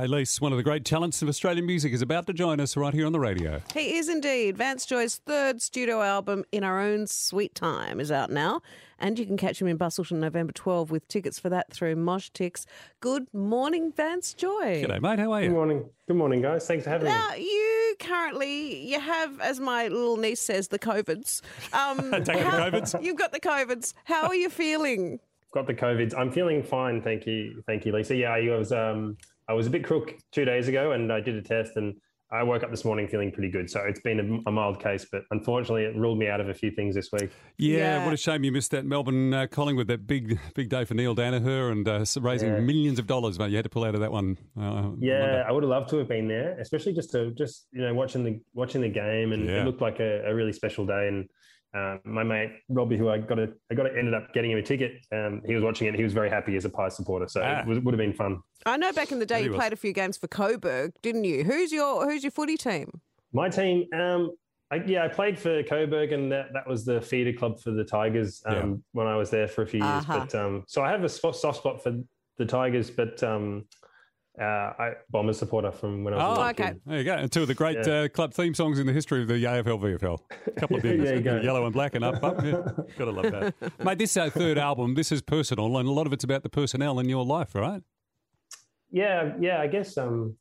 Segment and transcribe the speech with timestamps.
[0.00, 2.94] Elise, one of the great talents of Australian music, is about to join us right
[2.94, 3.60] here on the radio.
[3.74, 4.56] He is indeed.
[4.56, 8.60] Vance Joy's third studio album, In Our Own Sweet Time, is out now.
[9.00, 12.64] And you can catch him in Busselton November 12 with tickets for that through Moshtix.
[13.00, 14.84] Good morning, Vance Joy.
[14.84, 15.18] G'day, mate.
[15.18, 15.48] How are you?
[15.48, 15.90] Good morning.
[16.06, 16.64] Good morning, guys.
[16.64, 17.10] Thanks for having me.
[17.10, 21.42] Now, you currently, you have, as my little niece says, the COVIDs.
[21.72, 23.02] Um, Taking the COVIDs?
[23.02, 23.94] You've got the COVIDs.
[24.04, 25.18] How are you feeling?
[25.52, 26.16] Got the COVIDs.
[26.16, 27.02] I'm feeling fine.
[27.02, 27.64] Thank you.
[27.66, 28.14] Thank you, Lisa.
[28.14, 29.16] Yeah, I was um
[29.48, 31.94] I was a bit crook two days ago, and I did a test, and
[32.30, 33.70] I woke up this morning feeling pretty good.
[33.70, 36.54] So it's been a, a mild case, but unfortunately, it ruled me out of a
[36.54, 37.30] few things this week.
[37.56, 38.04] Yeah, Yeah.
[38.04, 41.16] what a shame you missed that Melbourne uh, Collingwood, that big big day for Neale
[41.16, 42.60] Daniher and uh, raising Yeah.
[42.60, 43.48] millions of dollars, mate.
[43.50, 44.36] You had to pull out of that one.
[44.60, 47.80] Uh, Yeah, I would have loved to have been there, especially just to just you
[47.80, 49.62] know watching the watching the game, and Yeah.
[49.62, 51.08] it looked like a, a really special day.
[51.08, 51.26] And
[51.74, 54.58] um, my mate Robbie, who I got a, I got a, ended up getting him
[54.58, 55.04] a ticket.
[55.12, 55.94] Um, he was watching it.
[55.94, 57.60] He was very happy as a Pie supporter, so Ah.
[57.60, 58.40] it was, would have been fun.
[58.66, 61.24] I know back in the day Really you played a few games for Coburg, didn't
[61.24, 61.44] you?
[61.44, 63.00] Who's your Who's your footy team?
[63.32, 64.30] My team, um,
[64.70, 67.84] I, yeah, I played for Coburg, and that, that was the feeder club for the
[67.84, 68.74] Tigers um, Yeah.
[68.92, 70.04] when I was there for a few years.
[70.04, 70.20] Uh-huh.
[70.20, 71.98] But um, so I have a soft, soft spot for
[72.38, 73.64] the Tigers, but um,
[74.40, 74.44] uh,
[74.78, 76.38] I Bombers supporter from when I was.
[76.38, 76.64] Oh, okay.
[76.68, 76.80] kid.
[76.86, 77.14] There you go.
[77.14, 77.92] And two of the great Yeah.
[78.02, 80.18] uh, club theme songs in the history of the AFL VFL.
[80.46, 81.02] A couple of bits.
[81.02, 81.40] There you go.
[81.40, 82.44] Yellow and black and up, up.
[82.44, 82.62] Yeah.
[82.98, 83.54] Gotta love that.
[83.84, 86.42] Mate, this is our third album, this is personal, and a lot of it's about
[86.42, 87.82] the personnel in your life, right?
[88.90, 89.96] Yeah, yeah, I guess.
[89.98, 90.36] Um,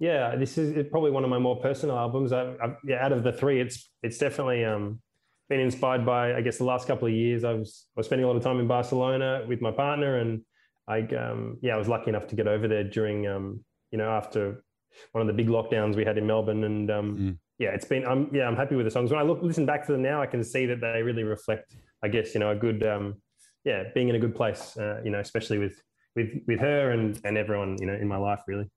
[0.00, 2.32] yeah, this is probably one of my more personal albums.
[2.32, 5.00] I, I, yeah, out of the three, it's it's definitely um,
[5.48, 6.34] been inspired by.
[6.34, 8.42] I guess the last couple of years, I was I was spending a lot of
[8.42, 10.42] time in Barcelona with my partner, and
[10.88, 13.60] I um, yeah, I was lucky enough to get over there during um,
[13.92, 14.64] you know after
[15.12, 17.38] one of the big lockdowns we had in Melbourne, and um, Mm.
[17.58, 18.06] yeah, it's been.
[18.06, 19.10] I'm yeah, I'm happy with the songs.
[19.10, 21.76] When I look listen back to them now, I can see that they really reflect.
[22.02, 23.16] I guess you know a good um,
[23.64, 24.76] yeah, being in a good place.
[24.76, 25.80] Uh, you know, especially with
[26.14, 28.68] with with her and and everyone you know in my life really.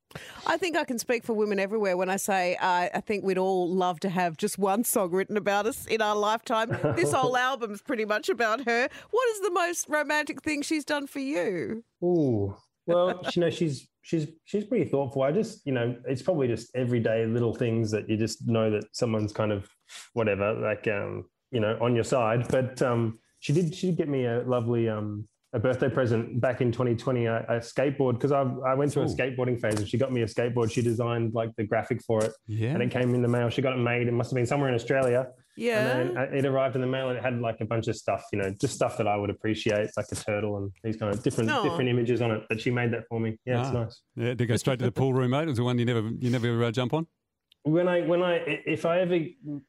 [0.46, 3.38] I think I can speak for women everywhere when I say uh, I think we'd
[3.38, 6.78] all love to have just one song written about us in our lifetime.
[6.96, 8.90] This whole album's pretty much about her.
[9.12, 11.84] What is the most romantic thing she's done for you?
[12.04, 12.56] Ooh,
[12.86, 15.24] well, you know, she's she's she's pretty thoughtful.
[15.24, 18.86] I just, you know, it's probably just everyday little things that you just know that
[18.94, 19.70] someone's kind of
[20.14, 22.48] whatever, like um, you know, on your side.
[22.50, 26.62] But um, she did she did get me a lovely um a birthday present back
[26.62, 29.98] in 2020, a, a skateboard because I I went through a skateboarding phase and she
[29.98, 30.72] got me a skateboard.
[30.72, 32.70] She designed like the graphic for it, Yeah.
[32.70, 33.50] and it came in the mail.
[33.50, 34.08] She got it made.
[34.08, 35.28] It must have been somewhere in Australia.
[35.58, 35.80] Yeah.
[35.86, 37.98] And then uh, it arrived in the mail and it had like a bunch of
[37.98, 41.14] stuff, you know, just stuff that I would appreciate, like a turtle and these kind
[41.14, 41.64] of different Aw.
[41.64, 42.44] different images on it.
[42.48, 43.38] But she made that for me.
[43.46, 43.84] Yeah, it's Ah.
[43.84, 44.02] nice.
[44.16, 45.44] Yeah, did it go straight to the pool room, mate?
[45.44, 47.06] It was the one you never you never uh, jump on?
[47.64, 49.20] When I when I if I ever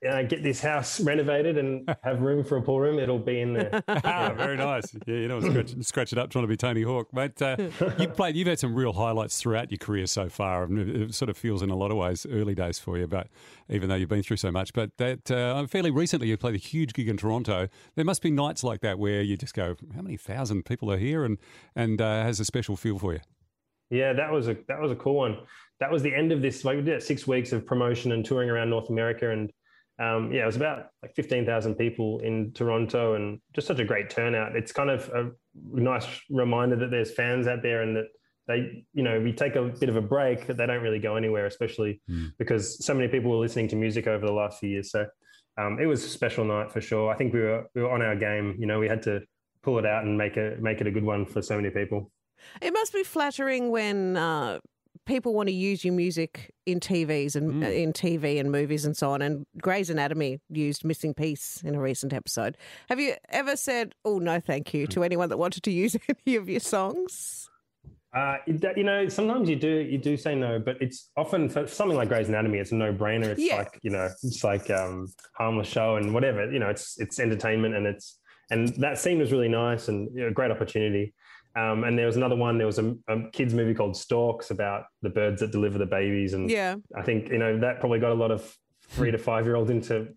[0.09, 3.53] uh, get this house renovated and have room for a pool room, it'll be in
[3.53, 3.83] there.
[4.05, 4.95] Ah, very nice.
[5.07, 7.13] Yeah, you know, scratch, scratch it up trying to be Tony Hawk.
[7.13, 7.57] Mate, uh,
[7.99, 10.65] you've played, you've had some real highlights throughout your career so far.
[10.65, 13.29] It it sort of feels in a lot of ways early days for you, but
[13.69, 14.73] even though you've been through so much.
[14.73, 17.69] But that uh, fairly recently, you played a huge gig in Toronto.
[17.95, 20.99] There must be nights like that where you just go, how many thousand people are
[20.99, 21.39] here and,
[21.77, 23.21] and uh, has a special feel for you?
[23.93, 25.37] Yeah, that was a that was a cool one.
[25.81, 26.65] That was the end of this.
[26.65, 29.53] Like we did six weeks of promotion and touring around North America, and
[30.01, 33.85] um, yeah, it was about like fifteen thousand people in Toronto, and just such a
[33.85, 34.57] great turnout.
[34.57, 38.07] It's kind of a nice reminder that there's fans out there, and that
[38.49, 41.17] they, you know, we take a bit of a break, that they don't really go
[41.17, 42.33] anywhere, especially Mm.
[42.39, 44.91] because so many people were listening to music over the last few years.
[44.91, 45.07] So
[45.59, 47.13] um, it was a special night for sure.
[47.13, 48.57] I think we were we were on our game.
[48.59, 49.21] You know, we had to
[49.63, 52.11] pull it out and make it make it a good one for so many people.
[52.61, 54.59] It must be flattering when uh,
[55.07, 58.97] people want to use your music in TVs and uh, in TV and movies and
[58.97, 59.23] so on.
[59.23, 62.57] And Grey's Anatomy used "Missing Piece" in a recent episode.
[62.89, 66.37] Have you ever said, "Oh no, thank you" to anyone that wanted to use any
[66.37, 67.49] of your songs?
[68.15, 71.67] Uh, it- you know, sometimes you do you do say no, but it's often for
[71.67, 73.25] something like Grey's Anatomy, it's a no brainer.
[73.27, 73.57] It's Yeah.
[73.57, 76.51] like you know, it's like um, harmless show and whatever.
[76.53, 78.19] You know, it's it's entertainment and it's
[78.51, 81.15] and that scene was really nice and you know, a great opportunity.
[81.55, 82.57] Um, and there was another one.
[82.59, 86.33] There was a, a kids movie called Storks about the birds that deliver the babies,
[86.35, 86.77] and Yeah.
[86.97, 88.57] I think you know that probably got a lot of
[88.89, 90.09] three to five year olds into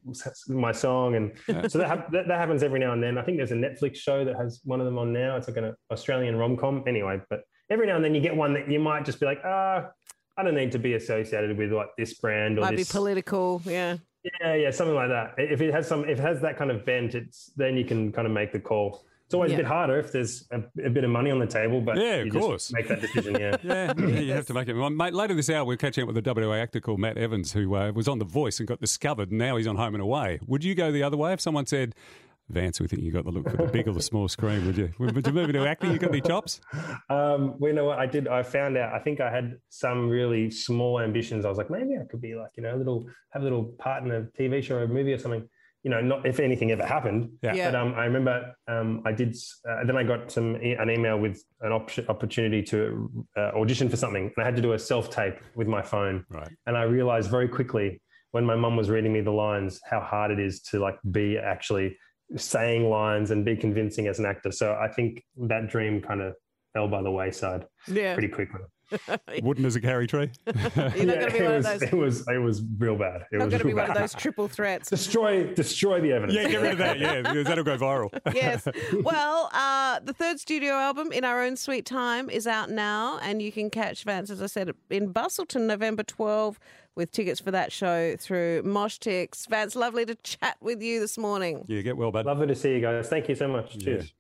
[0.48, 3.18] my song, and so that, hap- that that happens every now and then.
[3.18, 5.36] I think there's a Netflix show that has one of them on now.
[5.36, 6.84] It's like an Australian rom com.
[6.88, 9.42] Anyway, but every now and then you get one that you might just be like,
[9.44, 9.90] ah,
[10.38, 12.90] I don't need to be associated with like this brand or Might this.
[12.90, 13.62] be political.
[13.66, 13.98] Yeah.
[14.42, 15.34] yeah, yeah, something like that.
[15.38, 18.12] If it has some, if it has that kind of bent, it's then you can
[18.12, 19.06] kind of make the call.
[19.26, 19.58] It's always Yeah.
[19.58, 22.16] a bit harder if there's a, a bit of money on the table, but Yeah,
[22.18, 22.72] of you just course.
[22.74, 23.36] make that decision.
[23.40, 23.58] Yeah.
[23.64, 24.74] Yeah, yeah, you have to make it.
[24.74, 27.52] Well, mate, later this hour, we're catching up with a WA actor called Matt Evans,
[27.54, 30.02] who uh, was on The Voice and got discovered, and now he's on Home and
[30.04, 30.40] Away.
[30.46, 31.96] Would you go the other way if someone said,
[32.50, 34.64] Vance, we think you got the look for the big or the small screen.
[34.68, 34.92] Would you?
[35.00, 35.92] Would you move into acting?
[35.92, 36.62] You got any chops?
[37.10, 38.28] Um, well, you know what I did?
[38.28, 38.94] I found out.
[38.94, 41.44] I think I had some really small ambitions.
[41.44, 43.64] I was like, maybe I could be like, you know, a little have a little
[43.80, 45.50] part in a TV show or a movie or something.
[45.86, 47.22] You know, not if anything ever happened.
[47.44, 47.54] Yeah.
[47.54, 47.70] Yeah.
[47.72, 48.36] But um, I remember
[48.68, 49.32] um, I did.
[49.70, 52.78] Uh, then I got some e- an email with an op- opportunity to
[53.38, 56.26] uh, audition for something, and I had to do a self tape with my phone.
[56.30, 56.50] Right.
[56.66, 58.02] And I realized very quickly
[58.32, 61.38] when my mum was reading me the lines how hard it is to like be
[61.38, 61.96] actually
[62.36, 64.52] saying lines and be convincing as an actor.
[64.52, 66.34] So I think that dream kind of
[66.74, 68.14] fell by the wayside Yeah.
[68.16, 68.62] pretty quickly.
[69.42, 70.32] Wooden as a karri tree.
[70.96, 71.90] You're not going to be it one was, of those.
[71.90, 73.26] It was it was real bad.
[73.32, 74.90] It Not was going to be real one of those triple threats.
[74.90, 76.38] destroy destroy the evidence.
[76.38, 77.00] yeah, get rid of that.
[77.00, 78.10] Yeah, because that'll go viral.
[78.34, 78.68] yes.
[79.02, 83.42] Well, uh, the third studio album, In Our Own Sweet Time, is out now, and
[83.42, 86.60] you can catch Vance, as I said, in Busselton, November 12,
[86.96, 89.48] with tickets for that show through Moshtix.
[89.50, 91.66] Vance, lovely to chat with you this morning.
[91.68, 92.26] Yeah, get well, bud.
[92.26, 93.10] Lovely to see you guys.
[93.10, 93.78] Thank you so much.
[93.78, 94.14] Cheers.